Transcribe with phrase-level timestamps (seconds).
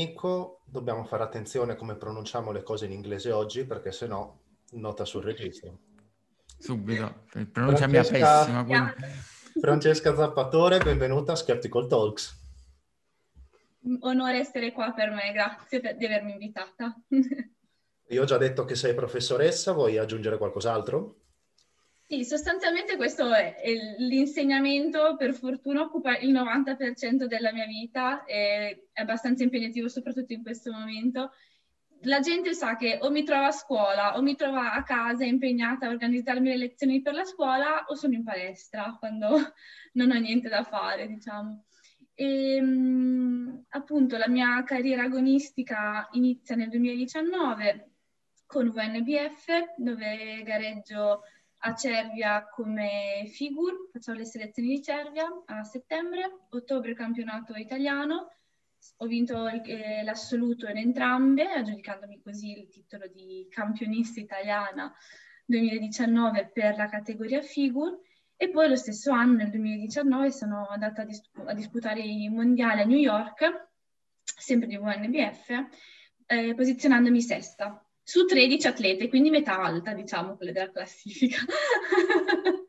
[0.00, 4.40] Nico, dobbiamo fare attenzione a come pronunciamo le cose in inglese oggi perché se no
[4.70, 5.78] nota sul registro.
[6.58, 8.64] Subito, pronuncia mia pessima.
[8.64, 8.92] Quindi...
[9.60, 12.38] Francesca Zappatore, benvenuta a Skeptical Talks.
[14.00, 16.98] Onore essere qua per me, grazie per, di avermi invitata.
[18.08, 21.19] Io ho già detto che sei professoressa, vuoi aggiungere qualcos'altro?
[22.10, 23.54] Sì, sostanzialmente questo è,
[23.98, 30.72] l'insegnamento, per fortuna occupa il 90% della mia vita, è abbastanza impegnativo soprattutto in questo
[30.72, 31.30] momento.
[32.00, 35.86] La gente sa che o mi trova a scuola o mi trova a casa impegnata
[35.86, 39.28] a organizzarmi le lezioni per la scuola o sono in palestra quando
[39.94, 41.64] non ho niente da fare, diciamo.
[42.12, 47.90] E, ehm, appunto la mia carriera agonistica inizia nel 2019
[48.46, 51.22] con VNBF dove gareggio
[51.62, 58.32] a Cervia come figure, facciamo le selezioni di Cervia a settembre, ottobre campionato italiano,
[58.96, 64.92] ho vinto eh, l'assoluto in entrambe, aggiudicandomi così il titolo di campionista italiana
[65.44, 68.00] 2019 per la categoria figure
[68.36, 72.80] e poi lo stesso anno, nel 2019, sono andata a, dis- a disputare i mondiali
[72.80, 73.68] a New York,
[74.22, 75.50] sempre di UNBF,
[76.24, 81.36] eh, posizionandomi sesta su 13 atlete, quindi metà alta, diciamo, quelle della classifica.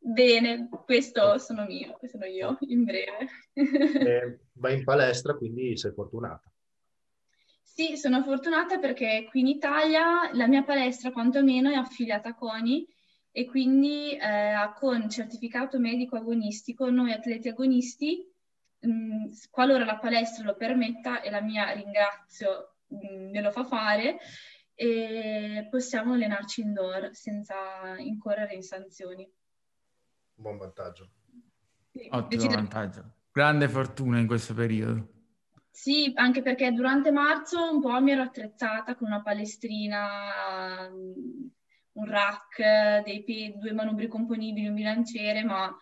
[0.00, 3.28] Bene, questo sono mio, sono io, in breve.
[3.52, 6.52] eh, vai in palestra, quindi sei fortunata.
[7.62, 12.84] Sì, sono fortunata perché qui in Italia la mia palestra quantomeno è affiliata a CONI
[13.30, 18.28] e quindi eh, con certificato medico agonistico noi atleti agonisti,
[18.80, 24.18] mh, qualora la palestra lo permetta e la mia ringrazio me lo fa fare
[24.74, 29.30] e possiamo allenarci indoor senza incorrere in sanzioni.
[30.34, 31.10] Buon vantaggio.
[31.92, 33.14] Sì, Ottimo vantaggio.
[33.30, 35.08] Grande fortuna in questo periodo.
[35.70, 43.02] Sì, anche perché durante marzo un po' mi ero attrezzata con una palestrina, un rack,
[43.04, 45.74] dei pe- due manubri componibili, un bilanciere, ma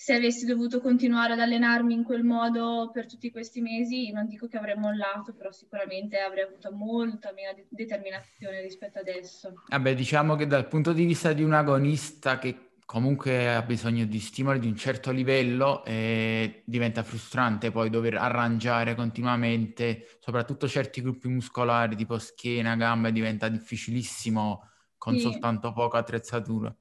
[0.00, 4.48] se avessi dovuto continuare ad allenarmi in quel modo per tutti questi mesi, non dico
[4.48, 9.52] che avrei mollato, però sicuramente avrei avuto molta meno de- determinazione rispetto adesso.
[9.68, 14.20] Vabbè, diciamo che dal punto di vista di un agonista che comunque ha bisogno di
[14.20, 21.28] stimoli di un certo livello, eh, diventa frustrante poi dover arrangiare continuamente, soprattutto certi gruppi
[21.28, 25.20] muscolari tipo schiena, gambe, diventa difficilissimo con sì.
[25.20, 26.74] soltanto poca attrezzatura.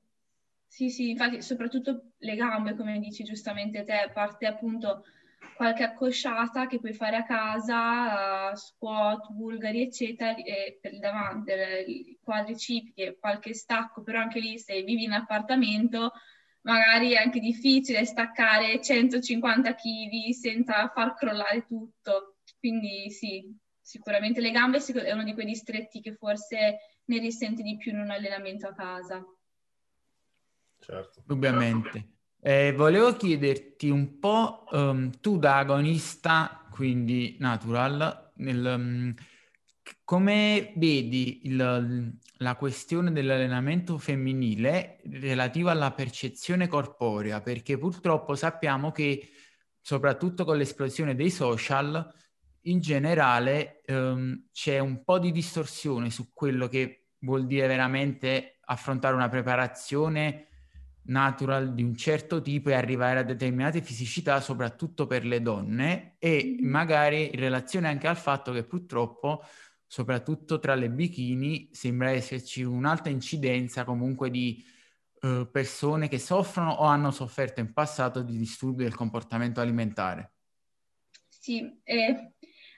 [0.71, 5.03] Sì, sì, infatti soprattutto le gambe, come dici giustamente te, parte appunto
[5.55, 11.51] qualche accosciata che puoi fare a casa, uh, squat, bulgari, eccetera, e per il davanti,
[11.87, 16.11] i quadricipiti, qualche stacco, però anche lì se vivi in appartamento
[16.61, 22.37] magari è anche difficile staccare 150 kg senza far crollare tutto.
[22.59, 23.43] Quindi sì,
[23.81, 27.99] sicuramente le gambe è uno di quei distretti che forse ne risenti di più in
[27.99, 29.25] un allenamento a casa
[30.89, 31.19] certo.
[31.19, 32.13] Indubbiamente.
[32.41, 39.13] Eh, volevo chiederti un po', um, tu da agonista, quindi natural, nel, um,
[40.03, 47.41] come vedi il, la questione dell'allenamento femminile relativa alla percezione corporea?
[47.41, 49.29] Perché purtroppo sappiamo che,
[49.81, 52.07] soprattutto con l'esplosione dei social,
[52.63, 59.15] in generale um, c'è un po' di distorsione su quello che vuol dire veramente affrontare
[59.15, 60.48] una preparazione
[61.09, 66.43] natural di un certo tipo e arrivare a determinate fisicità, soprattutto per le donne, e
[66.43, 66.69] mm-hmm.
[66.69, 69.43] magari in relazione anche al fatto che purtroppo,
[69.85, 74.63] soprattutto tra le bikini, sembra esserci un'alta incidenza comunque di
[75.21, 80.33] uh, persone che soffrono o hanno sofferto in passato di disturbi del comportamento alimentare.
[81.27, 82.33] Sì, eh,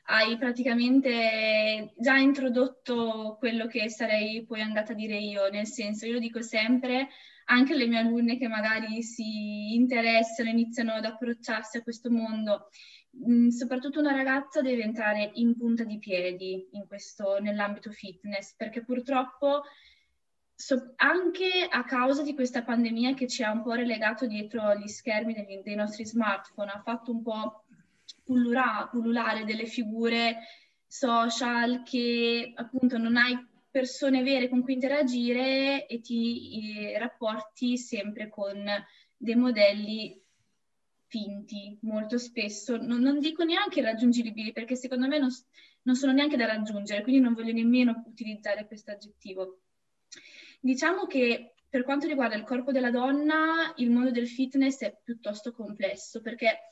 [0.06, 6.14] hai praticamente già introdotto quello che sarei poi andata a dire io, nel senso, io
[6.14, 7.09] lo dico sempre,
[7.46, 12.70] anche le mie alunne che magari si interessano, iniziano ad approcciarsi a questo mondo,
[13.28, 19.64] mm, soprattutto una ragazza deve entrare in punta di piedi questo, nell'ambito fitness, perché purtroppo
[20.53, 24.88] so, anche a causa di questa pandemia che ci ha un po' relegato dietro gli
[24.88, 27.64] schermi degli, dei nostri smartphone, ha fatto un po'
[28.23, 30.38] pullura, pullulare delle figure
[30.85, 33.38] social che appunto non hai
[33.72, 38.64] persone vere con cui interagire e ti eh, rapporti sempre con
[39.18, 40.22] dei modelli
[41.08, 42.78] finti, molto spesso.
[42.78, 45.29] Non, non dico neanche irraggiungibili perché secondo me non,
[45.84, 49.62] non, sono neanche da raggiungere, quindi non voglio nemmeno utilizzare questo aggettivo.
[50.59, 55.53] Diciamo che per quanto riguarda il corpo della donna, il mondo del fitness è piuttosto
[55.53, 56.67] complesso perché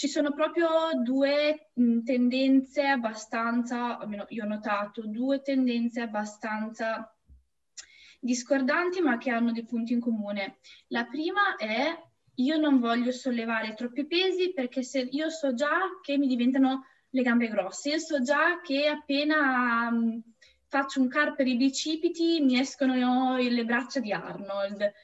[0.00, 0.68] ci sono proprio
[1.02, 7.14] due tendenze abbastanza, almeno io ho notato, due tendenze abbastanza
[8.18, 10.56] discordanti ma che hanno dei punti in comune.
[10.86, 11.94] La prima è
[12.36, 17.20] io non voglio sollevare troppi pesi perché se io so già che mi diventano le
[17.20, 20.18] gambe grosse, io so già che appena um,
[20.66, 24.94] faccio un car per i bicipiti mi escono le braccia di Arnold.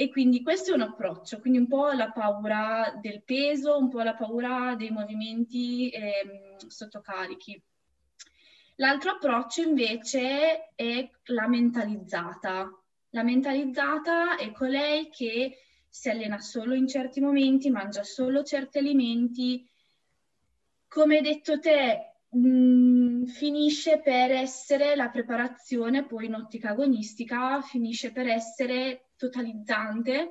[0.00, 4.00] E quindi questo è un approccio, quindi un po' la paura del peso, un po'
[4.00, 7.62] la paura dei movimenti eh, sottocarichi.
[8.76, 12.82] L'altro approccio invece è la mentalizzata.
[13.10, 19.68] La mentalizzata è colei che si allena solo in certi momenti, mangia solo certi alimenti.
[20.88, 27.60] Come hai detto te, mh, mm, finisce per essere la preparazione poi in ottica agonistica,
[27.60, 30.30] finisce per essere totalizzante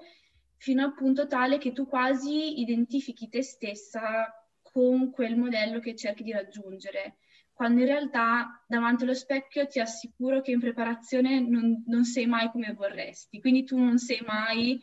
[0.58, 6.24] fino al punto tale che tu quasi identifichi te stessa con quel modello che cerchi
[6.24, 7.18] di raggiungere.
[7.54, 12.50] Quando in realtà davanti allo specchio ti assicuro che in preparazione non, non sei mai
[12.52, 14.82] come vorresti, quindi tu non sei mai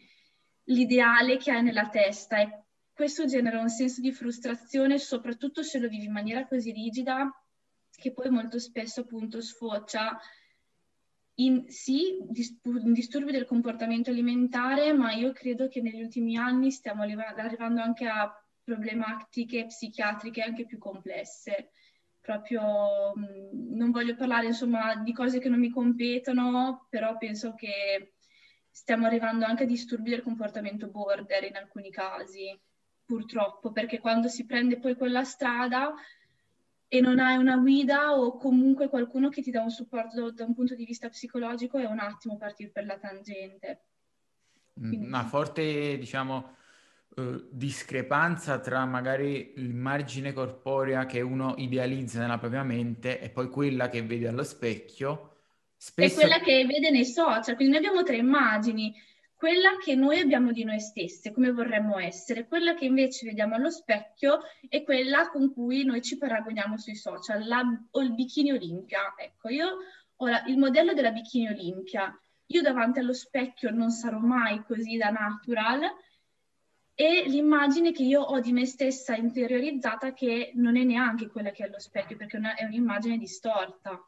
[0.64, 2.40] l'ideale che hai nella testa.
[2.40, 7.30] E questo genera un senso di frustrazione, soprattutto se lo vivi in maniera così rigida,
[7.90, 10.18] che poi molto spesso appunto sfocia
[11.38, 17.82] in sì, disturbi del comportamento alimentare, ma io credo che negli ultimi anni stiamo arrivando
[17.82, 21.70] anche a problematiche psichiatriche anche più complesse.
[22.20, 28.14] Proprio non voglio parlare insomma di cose che non mi competono, però penso che
[28.70, 32.58] stiamo arrivando anche a disturbi del comportamento border in alcuni casi,
[33.04, 35.94] purtroppo, perché quando si prende poi quella strada
[36.88, 40.54] e non hai una guida o comunque qualcuno che ti dà un supporto da un
[40.54, 43.84] punto di vista psicologico, è un attimo partire per la tangente.
[44.80, 45.06] Mm, Quindi...
[45.06, 46.54] Una forte, diciamo,
[47.16, 53.88] eh, discrepanza tra magari l'immagine corporea che uno idealizza nella propria mente e poi quella
[53.88, 55.36] che vede allo specchio.
[55.76, 56.20] Spesso...
[56.20, 58.94] E quella che vede nei social, quindi noi abbiamo tre immagini,
[59.36, 63.70] quella che noi abbiamo di noi stesse, come vorremmo essere, quella che invece vediamo allo
[63.70, 69.14] specchio e quella con cui noi ci paragoniamo sui social, la, o il bikini Olimpia.
[69.16, 69.68] Ecco, io
[70.16, 72.18] ho il modello della bikini Olimpia.
[72.46, 75.82] Io davanti allo specchio non sarò mai così da natural,
[76.98, 81.62] e l'immagine che io ho di me stessa interiorizzata che non è neanche quella che
[81.62, 84.02] è allo specchio, perché è un'immagine distorta.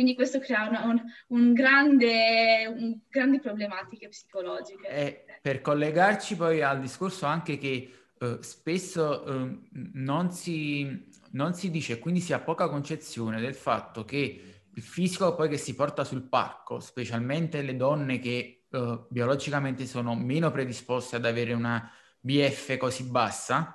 [0.00, 4.88] Quindi questo crea un, un grande, un, grandi problematiche psicologiche.
[4.88, 11.70] E per collegarci poi al discorso anche che uh, spesso uh, non, si, non si
[11.70, 16.02] dice, quindi si ha poca concezione del fatto che il fisico poi che si porta
[16.02, 22.78] sul palco, specialmente le donne che uh, biologicamente sono meno predisposte ad avere una BF
[22.78, 23.74] così bassa,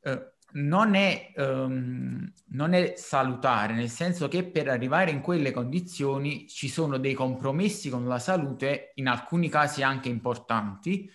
[0.00, 0.10] uh,
[0.54, 6.68] non, è, um, non è salutare, nel senso che per arrivare in quelle condizioni ci
[6.68, 11.10] sono dei compromessi con la salute, in alcuni casi anche importanti,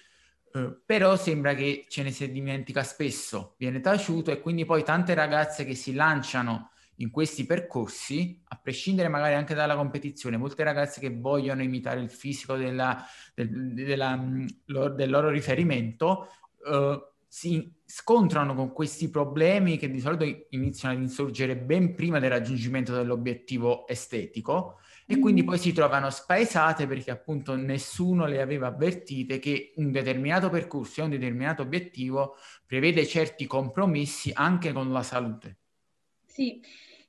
[0.49, 5.13] Uh, però sembra che ce ne si dimentica spesso, viene taciuto e quindi poi tante
[5.13, 10.99] ragazze che si lanciano in questi percorsi, a prescindere magari anche dalla competizione, molte ragazze
[10.99, 13.05] che vogliono imitare il fisico della,
[13.35, 14.45] del, della, mm,
[14.95, 16.29] del, loro riferimento
[16.65, 22.29] uh, si scontrano con questi problemi che di solito iniziano ad insorgere ben prima del
[22.29, 29.39] raggiungimento dell'obiettivo estetico e quindi poi si trovano spaesate perché appunto nessuno le aveva avvertite
[29.39, 35.59] che un determinato percorso e un determinato obiettivo prevede certi compromessi anche con la salute.
[36.25, 36.61] Sì,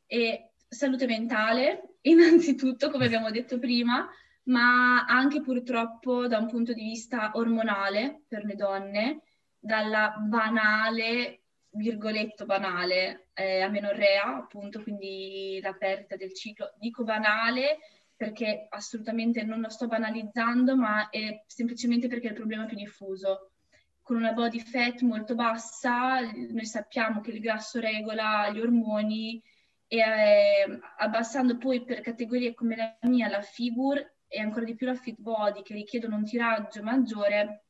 [0.06, 4.08] e salute mentale, innanzitutto, come abbiamo detto prima,
[4.44, 9.22] ma anche purtroppo da un punto di vista ormonale per le donne,
[9.58, 16.72] dalla banale, virgoletto banale, eh, amenorrea, appunto, quindi la perdita del ciclo.
[16.78, 17.78] Dico banale
[18.16, 23.52] perché assolutamente non lo sto banalizzando, ma è semplicemente perché è il problema più diffuso.
[24.02, 29.40] Con una body fat molto bassa, noi sappiamo che il grasso regola gli ormoni,
[29.90, 34.86] e eh, abbassando poi per categorie come la mia la figure e ancora di più
[34.86, 37.64] la fit body che richiedono un tiraggio maggiore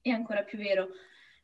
[0.00, 0.88] è ancora più vero.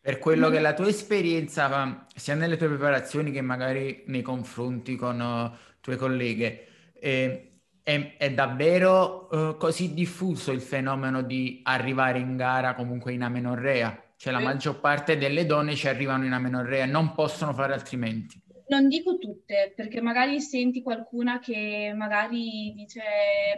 [0.06, 4.94] Per quello che è la tua esperienza, sia nelle tue preparazioni che magari nei confronti
[4.94, 12.20] con uh, tue colleghe, eh, è, è, davvero uh, così diffuso il fenomeno di arrivare
[12.20, 14.12] in gara comunque in amenorrea?
[14.14, 18.88] Cioè la maggior parte delle donne ci arrivano in amenorrea, non possono fare altrimenti non
[18.88, 23.00] dico tutte, perché magari senti qualcuna che magari dice,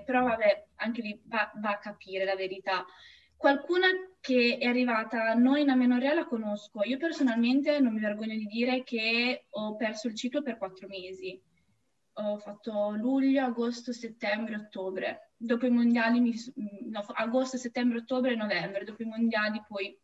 [0.05, 2.85] però vabbè, anche lì va, va a capire la verità.
[3.39, 3.87] Qualcuna
[4.21, 6.83] che è arrivata noi in amenorrea la conosco.
[6.83, 11.41] Io personalmente non mi vergogno di dire che ho perso il ciclo per quattro mesi.
[12.15, 15.31] Ho fatto luglio, agosto, settembre, ottobre.
[15.37, 16.35] Dopo i mondiali, mi,
[16.91, 18.83] no, agosto, settembre, ottobre e novembre.
[18.83, 19.97] Dopo i mondiali poi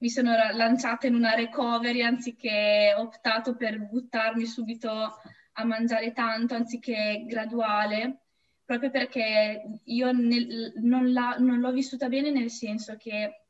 [0.00, 7.24] mi sono lanciata in una recovery anziché optato per buttarmi subito a mangiare tanto anziché
[7.26, 8.23] graduale
[8.64, 13.44] proprio perché io nel, non, non l'ho vissuta bene nel senso che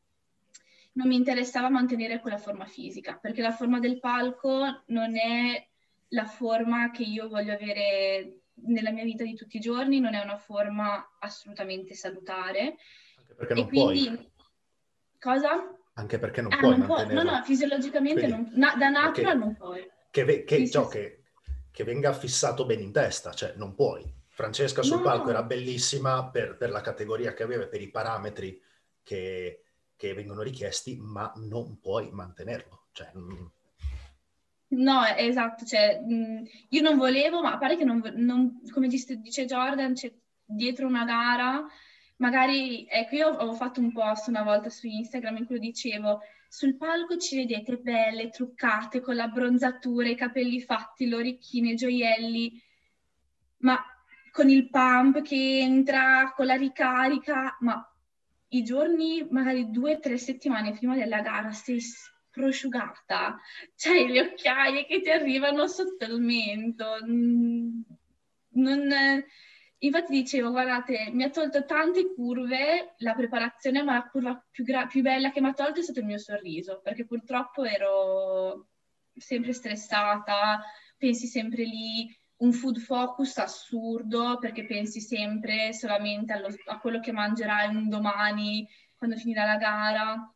[0.94, 5.66] non mi interessava mantenere quella forma fisica, perché la forma del palco non è
[6.08, 10.22] la forma che io voglio avere nella mia vita di tutti i giorni, non è
[10.22, 12.76] una forma assolutamente salutare.
[13.18, 14.04] Anche perché non e quindi...
[14.04, 14.32] puoi.
[15.18, 15.76] Cosa?
[15.94, 19.38] Anche perché non ah, puoi non può, No, no, fisiologicamente quindi, non, na, da natural
[19.38, 19.88] non puoi.
[20.10, 21.24] Che, che, ciò che,
[21.72, 24.22] che venga fissato bene in testa, cioè non puoi.
[24.34, 25.02] Francesca sul no.
[25.02, 28.60] palco era bellissima per, per, la categoria che aveva per i parametri
[29.00, 29.62] che,
[29.94, 32.86] che vengono richiesti, ma non puoi mantenerlo.
[32.90, 33.46] Cioè, mm.
[34.70, 39.94] No, esatto, cioè, mm, io non volevo, ma pare che non, non come dice, Jordan,
[39.94, 40.12] c'è
[40.44, 41.64] dietro una gara,
[42.16, 46.76] magari, ecco, io ho fatto un post una volta su Instagram in cui dicevo, sul
[46.76, 52.60] palco ci vedete belle, truccate, con la bronzatura, i capelli fatti, l'orecchino, i gioielli,
[53.58, 53.80] ma
[54.34, 57.88] con il pump che entra, con la ricarica, ma
[58.48, 61.80] i giorni, magari due o tre settimane prima della gara, sei
[62.30, 63.38] prosciugata,
[63.76, 66.96] c'hai le occhiaie che ti arrivano sotto il mento.
[67.06, 67.80] Mm,
[68.54, 68.92] non,
[69.78, 74.86] infatti dicevo, guardate, mi ha tolto tante curve la preparazione, ma la curva più, gra-
[74.86, 78.66] più bella che mi ha tolto è stato il mio sorriso, perché purtroppo ero
[79.16, 80.60] sempre stressata,
[80.98, 82.12] pensi sempre lì,
[82.44, 88.68] un food focus assurdo perché pensi sempre solamente allo, a quello che mangerai un domani
[88.96, 90.34] quando finirà la gara.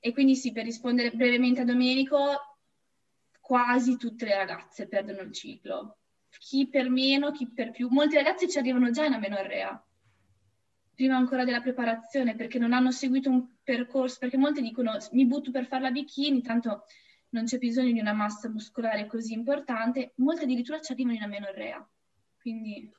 [0.00, 2.58] E quindi sì, per rispondere brevemente a Domenico,
[3.40, 5.98] quasi tutte le ragazze perdono il ciclo.
[6.38, 7.88] Chi per meno, chi per più.
[7.88, 9.82] Molte ragazze ci arrivano già in amenorrea,
[10.94, 15.50] prima ancora della preparazione, perché non hanno seguito un percorso, perché molte dicono mi butto
[15.50, 16.84] per fare la bikini, tanto
[17.30, 21.88] non c'è bisogno di una massa muscolare così importante, molte addirittura ci arrivano in amenorrea.
[22.40, 22.90] Quindi...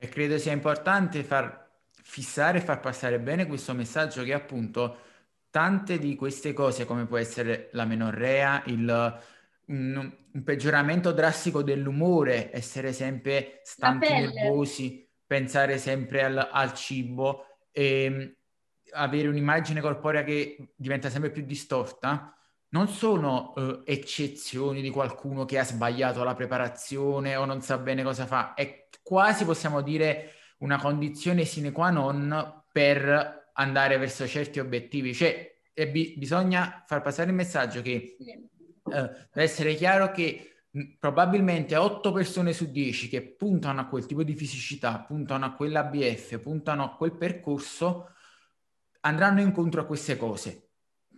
[0.00, 4.98] E credo sia importante far fissare e far passare bene questo messaggio che appunto
[5.50, 9.20] tante di queste cose come può essere la menorrea, il,
[9.66, 18.04] un, un, peggioramento drastico dell'umore, essere sempre stanchi, nervosi, pensare sempre al, al cibo e
[18.04, 18.36] ehm,
[18.92, 22.37] avere un'immagine corporea che diventa sempre più distorta,
[22.70, 28.02] non sono uh, eccezioni di qualcuno che ha sbagliato la preparazione o non sa bene
[28.02, 34.58] cosa fa, è quasi possiamo dire una condizione sine qua non per andare verso certi
[34.58, 35.14] obiettivi.
[35.14, 35.60] Cioè,
[35.90, 38.16] bi- bisogna far passare il messaggio che
[38.82, 40.64] deve essere chiaro che
[40.98, 46.38] probabilmente 8 persone su 10 che puntano a quel tipo di fisicità, puntano a quell'ABF,
[46.40, 48.10] puntano a quel percorso,
[49.00, 50.67] andranno incontro a queste cose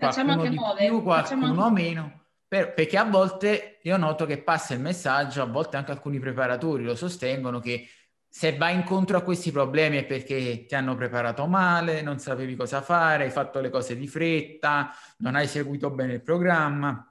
[0.07, 0.87] Facciamo anche nuove.
[0.87, 1.83] Più, qualcuno anche...
[1.83, 2.21] meno.
[2.49, 6.83] Per, perché a volte io noto che passa il messaggio, a volte anche alcuni preparatori
[6.83, 7.87] lo sostengono, che
[8.29, 12.81] se vai incontro a questi problemi è perché ti hanno preparato male, non sapevi cosa
[12.81, 17.05] fare, hai fatto le cose di fretta, non hai seguito bene il programma,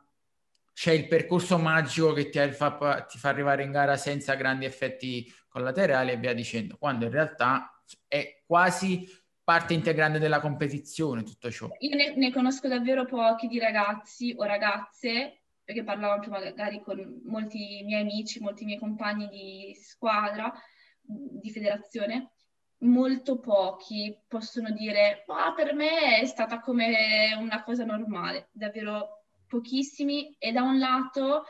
[0.74, 5.30] c'è il percorso magico che ti fa, ti fa arrivare in gara senza grandi effetti
[5.50, 9.06] collaterali e via dicendo, quando in realtà è quasi
[9.50, 11.68] parte integrante della competizione tutto ciò?
[11.80, 17.22] Io ne, ne, conosco davvero pochi di ragazzi o ragazze, perché parlavo anche magari con
[17.26, 20.54] molti miei amici, molti miei compagni di squadra,
[21.02, 22.34] di federazione,
[22.82, 30.36] molto pochi possono dire, ma per me è stata come una cosa normale, davvero pochissimi
[30.38, 31.46] e da un lato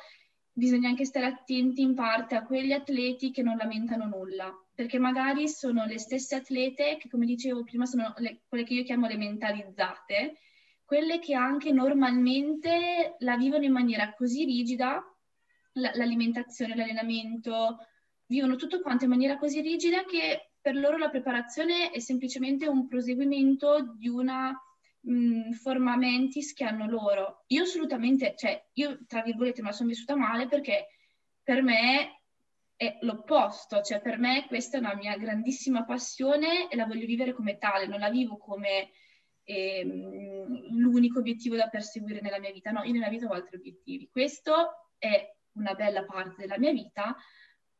[0.54, 5.50] bisogna anche stare attenti in parte a quegli atleti che non lamentano nulla, perché magari
[5.50, 9.18] sono le stesse atlete che, come dicevo prima, sono le, quelle che io chiamo le
[9.18, 10.38] mentalizzate,
[10.86, 15.04] quelle che anche normalmente la vivono in maniera così rigida,
[15.74, 17.80] l- l'alimentazione, l'allenamento,
[18.28, 22.88] vivono tutto quanto in maniera così rigida che per loro la preparazione è semplicemente un
[22.88, 24.58] proseguimento di una
[25.02, 27.44] mh, forma mentis che hanno loro.
[27.48, 30.88] Io assolutamente, cioè, io tra virgolette me sono vissuta male perché
[31.44, 32.19] per me
[32.80, 37.34] è l'opposto, cioè per me questa è una mia grandissima passione e la voglio vivere
[37.34, 38.92] come tale, non la vivo come
[39.44, 44.08] ehm, l'unico obiettivo da perseguire nella mia vita, no, io nella vita ho altri obiettivi.
[44.10, 47.18] Questo è una bella parte della mia vita,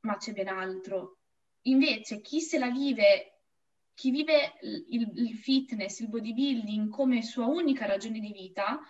[0.02, 1.20] ma c'è ben altro.
[1.62, 3.36] Invece chi se la vive
[3.94, 4.58] chi vive
[4.90, 8.82] il, il fitness, il bodybuilding come sua unica ragione di vita,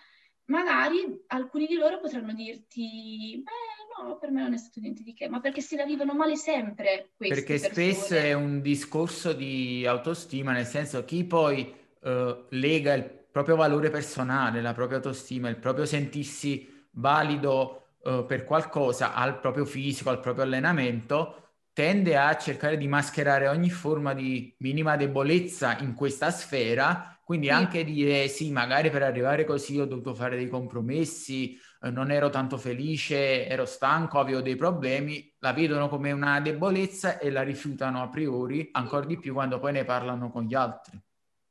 [0.45, 3.68] magari alcuni di loro potranno dirti, beh
[4.03, 6.36] no, per me non è stato niente di che, ma perché si la vivono male
[6.36, 7.72] sempre Perché persone.
[7.74, 13.89] spesso è un discorso di autostima, nel senso chi poi uh, lega il proprio valore
[13.89, 20.20] personale, la propria autostima, il proprio sentirsi valido uh, per qualcosa al proprio fisico, al
[20.20, 27.18] proprio allenamento, tende a cercare di mascherare ogni forma di minima debolezza in questa sfera,
[27.24, 27.53] quindi sì.
[27.53, 32.29] anche dire sì, magari per arrivare così ho dovuto fare dei compromessi, eh, non ero
[32.29, 38.01] tanto felice, ero stanco, avevo dei problemi, la vedono come una debolezza e la rifiutano
[38.01, 41.00] a priori, ancora di più quando poi ne parlano con gli altri.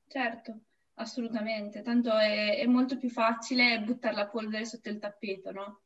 [0.06, 0.58] Certo,
[0.94, 5.80] assolutamente, tanto è, è molto più facile buttare la polvere sotto il tappeto, no?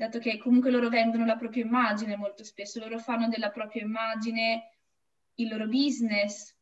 [0.00, 4.78] dato che comunque loro vendono la propria immagine molto spesso, loro fanno della propria immagine
[5.34, 6.56] il loro business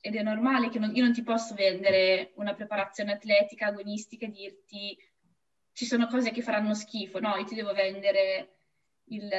[0.00, 4.30] ed è normale che non, io non ti posso vendere una preparazione atletica, agonistica e
[4.30, 4.96] dirti
[5.78, 8.56] ci sono cose che faranno schifo, no, io ti devo vendere
[9.10, 9.30] il,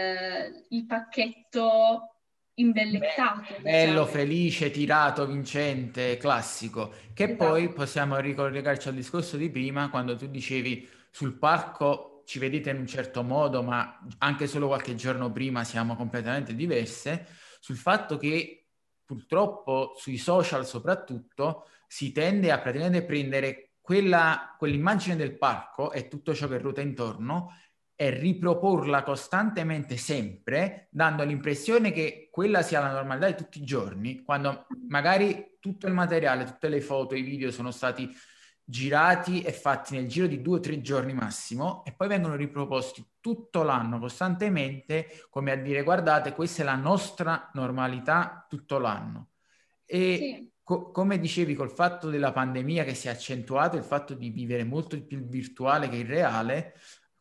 [0.69, 2.15] il pacchetto
[2.53, 3.57] imbellettato.
[3.59, 4.05] Bello, diciamo.
[4.05, 6.93] felice, tirato, vincente, classico.
[7.13, 7.35] Che esatto.
[7.35, 12.77] poi possiamo ricollegarci al discorso di prima, quando tu dicevi sul palco ci vedete in
[12.77, 17.27] un certo modo, ma anche solo qualche giorno prima siamo completamente diverse,
[17.59, 18.69] sul fatto che
[19.03, 26.35] purtroppo sui social soprattutto si tende a praticamente prendere quella, quell'immagine del parco e tutto
[26.35, 27.55] ciò che ruota intorno
[27.95, 34.21] e riproporla costantemente sempre, dando l'impressione che quella sia la normalità di tutti i giorni,
[34.21, 38.15] quando magari tutto il materiale, tutte le foto, i video sono stati
[38.63, 43.03] girati e fatti nel giro di due o tre giorni massimo e poi vengono riproposti
[43.19, 49.29] tutto l'anno costantemente come a dire guardate questa è la nostra normalità tutto l'anno
[49.83, 50.51] e sì.
[50.69, 54.63] Co- come dicevi col fatto della pandemia che si è accentuato il fatto di vivere
[54.63, 56.75] molto più il virtuale che il reale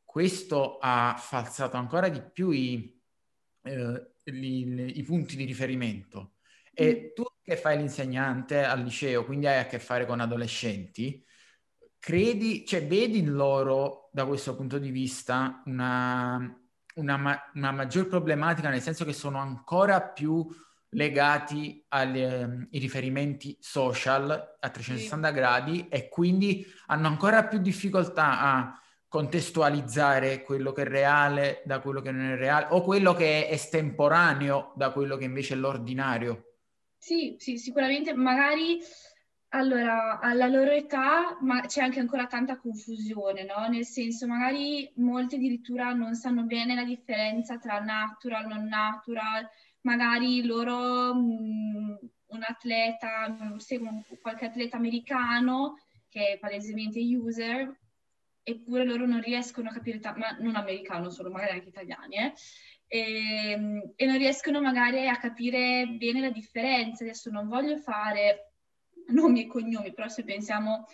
[0.04, 2.94] questo ha falsato ancora di più i,
[3.62, 6.34] eh, i, i punti di riferimento
[6.74, 7.14] e mm.
[7.14, 11.24] tu che fai l'insegnante al liceo quindi hai a che fare con adolescenti
[11.98, 16.38] credi, cioè vedi in loro da questo punto di vista una,
[16.94, 20.46] una, una maggior problematica, nel senso che sono ancora più
[20.90, 25.34] legati agli eh, riferimenti social a 360 sì.
[25.34, 32.00] gradi e quindi hanno ancora più difficoltà a contestualizzare quello che è reale da quello
[32.00, 36.44] che non è reale o quello che è estemporaneo da quello che invece è l'ordinario.
[36.98, 38.78] Sì, sì, sicuramente magari
[39.50, 43.66] allora, alla loro età ma c'è anche ancora tanta confusione, no?
[43.68, 49.48] Nel senso, magari molti addirittura non sanno bene la differenza tra natural, non natural,
[49.88, 55.76] magari loro, mh, un atleta, seguono qualche atleta americano
[56.08, 57.74] che è palesemente user,
[58.42, 62.32] eppure loro non riescono a capire, ta- ma non americano solo, magari anche italiani, eh?
[62.86, 67.04] E, ehm, e non riescono magari a capire bene la differenza.
[67.04, 68.52] Adesso non voglio fare
[69.08, 70.86] nomi e cognomi, però se pensiamo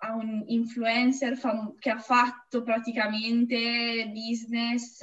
[0.00, 5.02] a un influencer fam- che ha fatto praticamente business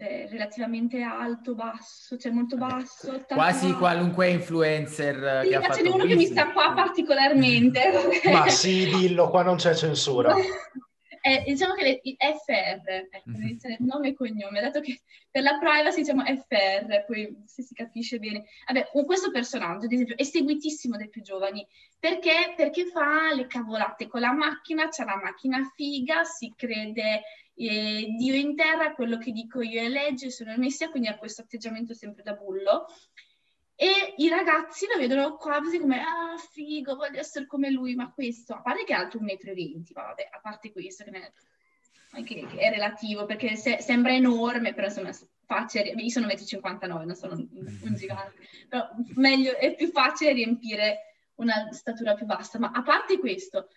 [0.00, 3.22] eh, relativamente alto, basso, cioè molto basso.
[3.28, 5.42] Quasi qualunque influencer.
[5.44, 6.08] Sì, ma ce n'è uno business.
[6.08, 7.92] che mi sta qua particolarmente.
[8.32, 10.34] ma sì, dillo, qua non c'è censura.
[11.22, 13.56] Eh, diciamo che le, FR, ecco, mm-hmm.
[13.80, 18.44] nome e cognome, dato che per la privacy diciamo FR, poi se si capisce bene.
[18.66, 21.66] Vabbè, questo personaggio, ad esempio, è seguitissimo dai più giovani,
[21.98, 22.54] perché?
[22.56, 27.20] Perché fa le cavolate con la macchina, c'è la macchina figa, si crede
[27.60, 31.18] eh, Dio in terra, quello che dico io è legge, sono il messia, quindi ha
[31.18, 32.86] questo atteggiamento sempre da bullo.
[33.74, 38.54] E i ragazzi lo vedono quasi come, ah, figo, voglio essere come lui, ma questo,
[38.54, 41.32] a parte che è alto 1,20 m, vabbè, a parte questo, che, ne,
[42.24, 45.10] che, è relativo, perché se, sembra enorme, però insomma,
[45.44, 48.36] facile, io sono 1,59 m, non sono un gigante,
[48.68, 53.68] però meglio, è più facile riempire una statura più bassa, ma a parte questo,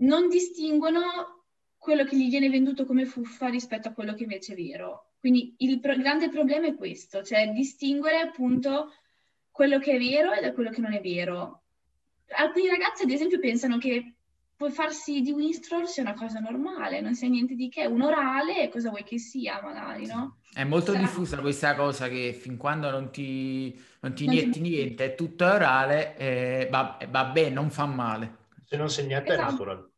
[0.00, 1.37] non distinguono
[1.78, 5.12] quello che gli viene venduto come fuffa rispetto a quello che invece è vero.
[5.20, 8.92] Quindi il, pro- grande problema è questo, cioè distinguere appunto
[9.50, 11.62] quello che è vero e da quello che non è vero.
[12.36, 14.14] Alcuni ragazzi, ad esempio, pensano che
[14.54, 18.68] puoi farsi di Winstrol sia una cosa normale, non sia niente di che, un orale,
[18.70, 20.38] cosa vuoi che sia, magari, no?
[20.52, 21.04] È molto Sarà...
[21.04, 26.16] diffusa questa cosa che fin quando non ti, non ti inietti niente, è tutto orale,
[26.16, 28.46] eh, va, va bene, non fa male.
[28.64, 29.46] Se non sei niente esatto.
[29.46, 29.90] è natural.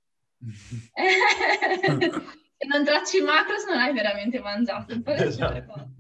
[2.57, 5.01] Se non tracci macros non hai veramente mangiato.
[5.05, 5.93] Esatto.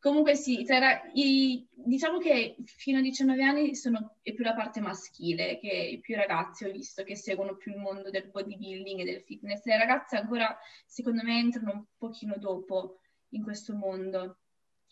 [0.00, 4.80] Comunque sì, tra, i, diciamo che fino a 19 anni sono, è più la parte
[4.80, 9.04] maschile, che i più ragazzi ho visto che seguono più il mondo del bodybuilding e
[9.04, 9.64] del fitness.
[9.64, 13.00] Le ragazze ancora, secondo me, entrano un pochino dopo
[13.30, 14.38] in questo mondo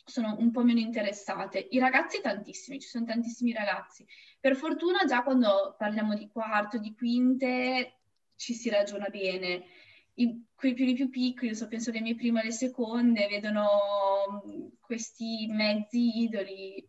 [0.06, 1.66] sono un po' meno interessate.
[1.70, 4.06] I ragazzi tantissimi, ci sono tantissimi ragazzi.
[4.38, 7.98] Per fortuna già quando parliamo di quarto, di quinte,
[8.36, 9.64] ci si ragiona bene.
[10.14, 14.44] I, quei più, più piccoli, so, penso le mie prime e le seconde, vedono
[14.80, 16.88] questi mezzi idoli.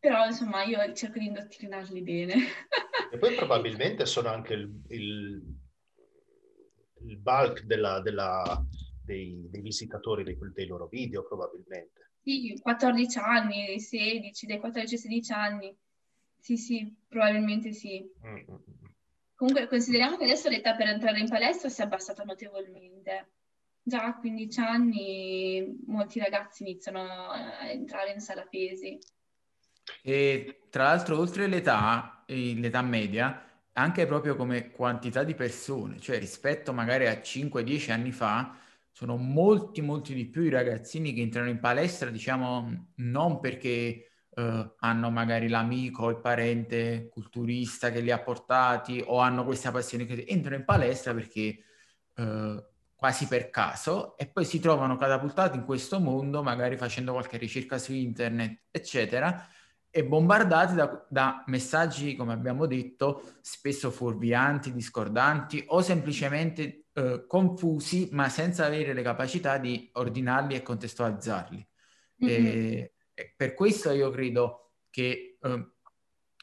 [0.00, 2.34] Però insomma io cerco di indottrinarli bene.
[3.12, 5.42] e poi probabilmente sono anche il, il,
[7.06, 8.42] il bulk della, della
[9.12, 12.10] dei, dei visitatori dei, dei, loro video probabilmente.
[12.22, 15.76] Sì, 14 anni, 16, dai 14 ai 16 anni.
[16.38, 18.04] Sì, sì, probabilmente sì.
[18.24, 18.54] Mm-hmm.
[19.34, 23.30] Comunque consideriamo che adesso l'età per entrare in palestra si è abbassata notevolmente.
[23.82, 28.98] Già a 15 anni molti ragazzi iniziano a entrare in sala pesi.
[30.00, 36.72] E tra l'altro, oltre l'età, l'età media, anche proprio come quantità di persone, cioè rispetto
[36.72, 38.56] magari a 5-10 anni fa,
[38.92, 44.74] sono molti, molti di più i ragazzini che entrano in palestra, diciamo, non perché uh,
[44.78, 50.24] hanno magari l'amico il parente culturista che li ha portati o hanno questa passione che
[50.28, 51.58] entrano in palestra perché
[52.16, 52.62] uh,
[52.94, 57.78] quasi per caso e poi si trovano catapultati in questo mondo, magari facendo qualche ricerca
[57.78, 59.48] su internet, eccetera,
[59.94, 68.08] e bombardati da, da, messaggi, come abbiamo detto, spesso fuorvianti, discordanti o semplicemente eh, confusi,
[68.12, 71.68] ma senza avere le capacità di ordinarli e contestualizzarli.
[72.24, 72.46] Mm-hmm.
[72.46, 75.66] E, e per questo io credo che eh,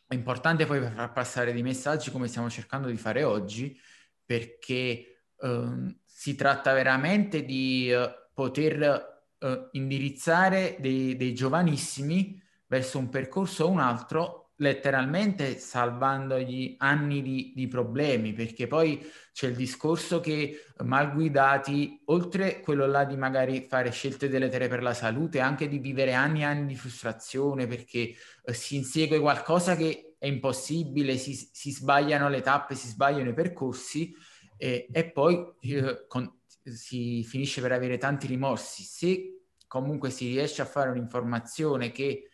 [0.05, 3.75] è importante poi far passare dei messaggi come stiamo cercando di fare oggi,
[4.23, 13.09] perché eh, si tratta veramente di eh, poter eh, indirizzare dei, dei giovanissimi verso un
[13.09, 19.01] percorso o un altro, letteralmente salvandogli anni di, di, problemi, perché poi
[19.33, 24.83] c'è il discorso che mal guidati, oltre quello là di magari fare scelte deleterie per
[24.83, 29.75] la salute, anche di vivere anni e anni di frustrazione perché eh, si insegue qualcosa
[29.75, 34.13] che è impossibile, si, si, sbagliano le tappe, si sbagliano i percorsi
[34.57, 38.83] eh, e poi eh, con, si finisce per avere tanti rimorsi.
[38.83, 42.29] Se comunque si riesce a fare un'informazione che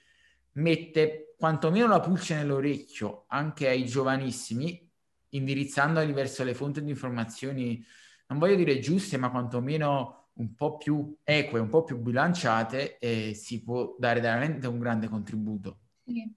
[0.56, 4.90] mette quantomeno la pulce nell'orecchio anche ai giovanissimi,
[5.30, 7.84] indirizzandoli verso le fonti di informazioni,
[8.28, 13.34] non voglio dire giuste, ma quantomeno un po' più eque, un po' più bilanciate, e
[13.34, 15.80] si può dare veramente un grande contributo.
[16.04, 16.34] Sì,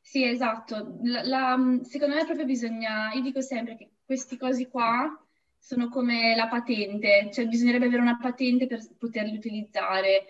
[0.00, 0.98] sì esatto.
[1.02, 5.18] La, la, secondo me proprio bisogna, io dico sempre che questi cosi qua
[5.58, 10.26] sono come la patente, cioè bisognerebbe avere una patente per poterli utilizzare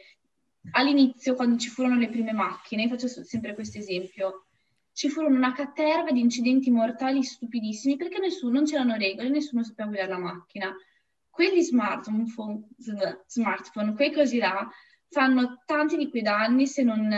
[0.72, 4.46] all'inizio, quando ci furono le prime macchine, faccio sempre questo esempio,
[4.92, 9.88] ci furono una caterva di incidenti mortali stupidissimi perché nessuno, non c'erano regole, nessuno sapeva
[9.88, 10.74] guidare la macchina.
[11.28, 12.24] Quelli smartphone,
[13.26, 14.66] smartphone quei così là,
[15.08, 17.10] fanno tanti di quei danni se non,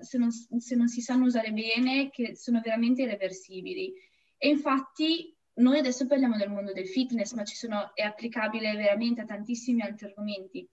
[0.00, 3.92] se, non, se non, si sanno usare bene, che sono veramente irreversibili.
[4.38, 9.26] E infatti noi adesso parliamo del mondo del fitness, ma sono, è applicabile veramente a
[9.26, 10.66] tantissimi altri argomenti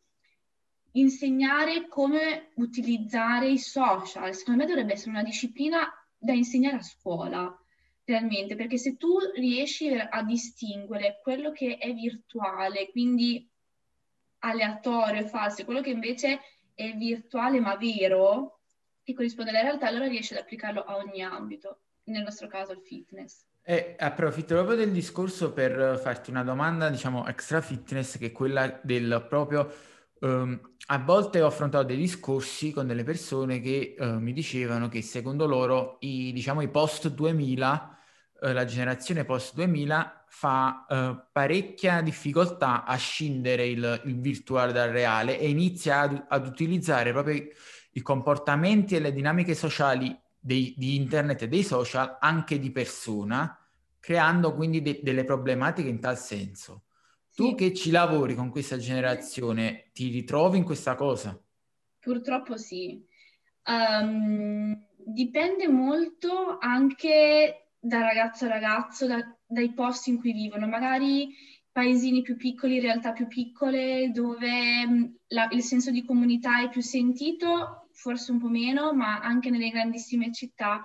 [0.95, 4.33] insegnare come utilizzare i social.
[4.33, 7.57] Secondo me dovrebbe essere una disciplina da insegnare a scuola,
[8.03, 13.49] realmente, perché se tu riesci a distinguere quello che è virtuale, quindi
[14.39, 16.39] aleatorio e falso, quello che invece
[16.73, 18.59] è virtuale ma vero,
[19.03, 22.81] che corrisponde alla realtà, allora riesci ad applicarlo a ogni ambito, nel nostro caso al
[22.81, 23.45] fitness.
[23.67, 28.79] E approfitto proprio del discorso per farti una domanda, diciamo, extra fitness, che è quella
[28.83, 29.73] del proprio
[30.19, 35.01] Um, a volte ho affrontato dei discorsi con delle persone che uh, mi dicevano che
[35.01, 37.97] secondo loro i, diciamo, i post 2000,
[38.41, 44.89] uh, la generazione post 2000 fa uh, parecchia difficoltà a scindere il, il, virtuale dal
[44.89, 47.43] reale e inizia ad, ad, utilizzare proprio
[47.91, 53.57] i comportamenti e le dinamiche sociali dei, di internet e dei social anche di persona,
[53.99, 56.83] creando quindi de- delle problematiche in tal senso.
[57.35, 61.37] Tu che ci lavori con questa generazione, ti ritrovi in questa cosa?
[61.99, 63.03] Purtroppo sì.
[63.65, 70.65] Um, dipende molto anche da ragazzo a ragazzo, da, dai posti in cui vivono.
[70.65, 71.35] Magari
[71.73, 77.89] paesini più piccoli, realtà più piccole, dove la, il senso di comunità è più sentito,
[77.91, 80.81] forse un po' meno, ma anche nelle grandissime città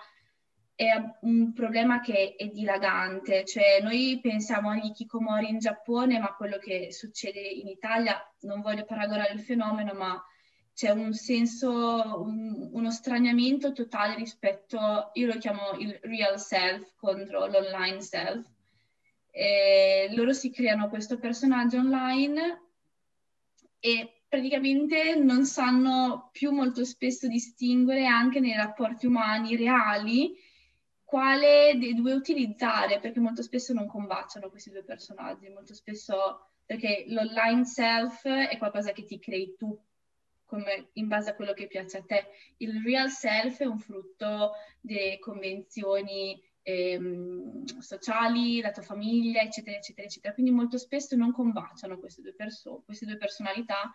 [0.81, 6.57] è un problema che è dilagante, cioè noi pensiamo agli kikomori in Giappone, ma quello
[6.57, 10.25] che succede in Italia, non voglio paragonare il fenomeno, ma
[10.73, 17.45] c'è un senso, un, uno straniamento totale rispetto, io lo chiamo il real self contro
[17.45, 18.49] l'online self.
[19.31, 22.63] E loro si creano questo personaggio online
[23.81, 30.49] e praticamente non sanno più molto spesso distinguere anche nei rapporti umani reali
[31.11, 37.07] quale dei due utilizzare, perché molto spesso non combaciano questi due personaggi, molto spesso perché
[37.09, 39.77] l'online self è qualcosa che ti crei tu,
[40.45, 42.29] come in base a quello che piace a te.
[42.59, 50.07] Il real self è un frutto delle convenzioni ehm, sociali, la tua famiglia, eccetera, eccetera,
[50.07, 50.33] eccetera.
[50.33, 53.93] Quindi molto spesso non combaciano queste due, perso- queste due personalità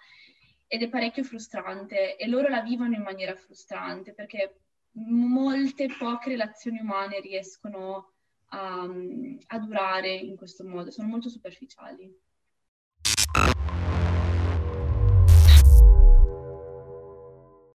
[0.68, 4.65] ed è parecchio frustrante e loro la vivono in maniera frustrante perché
[4.96, 8.14] molte poche relazioni umane riescono
[8.50, 8.88] a,
[9.48, 12.14] a durare in questo modo, sono molto superficiali.